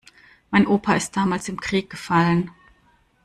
Mein 0.49 0.65
Opa 0.65 0.95
ist 0.95 1.15
damals 1.15 1.47
im 1.47 1.61
Krieg 1.61 1.87
gefallen. 1.91 2.49